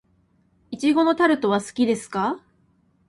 [0.71, 2.41] 苺のタルトは好きですか。